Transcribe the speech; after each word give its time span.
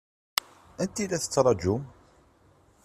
Anta 0.81 0.99
i 1.03 1.05
la 1.09 1.17
tettṛaǧum? 1.23 1.83